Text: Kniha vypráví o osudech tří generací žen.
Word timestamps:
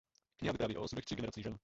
Kniha 0.39 0.51
vypráví 0.51 0.77
o 0.77 0.81
osudech 0.83 1.05
tří 1.05 1.15
generací 1.15 1.43
žen. 1.43 1.57